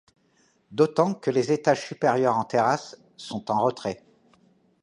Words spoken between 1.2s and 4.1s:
les étages supérieurs en terrasse sont en retrait.